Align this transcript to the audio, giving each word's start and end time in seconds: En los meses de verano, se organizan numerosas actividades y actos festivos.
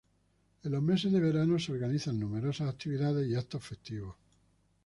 En 0.63 0.71
los 0.71 0.81
meses 0.81 1.11
de 1.11 1.19
verano, 1.19 1.59
se 1.59 1.73
organizan 1.73 2.19
numerosas 2.19 2.67
actividades 2.71 3.27
y 3.29 3.35
actos 3.35 3.63
festivos. 3.63 4.15